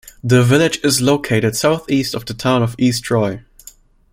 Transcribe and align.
The 0.23 0.41
village 0.41 0.79
is 0.83 0.99
located 0.99 1.55
southeast 1.55 2.15
of 2.15 2.25
the 2.25 2.33
Town 2.33 2.63
of 2.63 2.75
East 2.79 3.03
Troy. 3.03 3.43